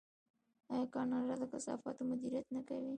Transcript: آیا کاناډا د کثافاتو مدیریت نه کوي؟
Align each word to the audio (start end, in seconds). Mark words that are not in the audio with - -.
آیا 0.71 0.85
کاناډا 0.93 1.33
د 1.39 1.43
کثافاتو 1.53 2.01
مدیریت 2.09 2.47
نه 2.55 2.61
کوي؟ 2.67 2.89